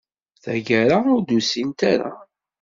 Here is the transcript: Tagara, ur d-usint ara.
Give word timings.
Tagara, 0.43 0.97
ur 1.13 1.21
d-usint 1.21 1.79
ara. 1.93 2.11